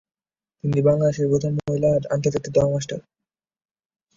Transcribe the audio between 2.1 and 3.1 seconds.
আন্তর্জাতিক দাবা মাস্টার।